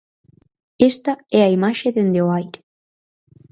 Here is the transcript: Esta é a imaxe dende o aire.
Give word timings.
Esta 0.89 1.13
é 1.39 1.41
a 1.43 1.53
imaxe 1.57 1.93
dende 1.95 2.19
o 2.25 2.29
aire. 2.39 2.59